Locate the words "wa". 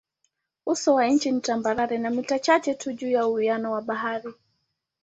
0.93-1.07, 3.71-3.81